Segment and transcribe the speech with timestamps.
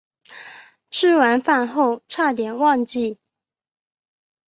[0.89, 3.17] 吃完饭后差点忘了